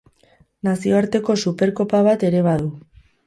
[0.67, 2.73] Nazioarteko Superkopa bat ere badu.